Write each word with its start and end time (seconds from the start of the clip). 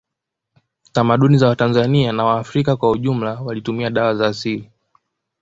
Tamaduni 0.93 1.37
za 1.37 1.47
watanzani 1.47 2.11
na 2.11 2.23
waafrika 2.25 2.75
kwa 2.77 2.91
ujumla 2.91 3.33
walitumia 3.41 3.89
dawa 3.89 4.15
za 4.15 4.27
asili 4.27 4.71